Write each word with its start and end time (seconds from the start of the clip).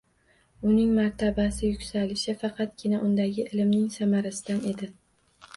Uning 0.69 0.87
martabasi 0.99 1.69
yuksalishi 1.69 2.35
faqatgina 2.45 3.03
undagi 3.11 3.47
ilmning 3.51 3.87
samarasidan 3.99 4.67
edi 4.73 4.91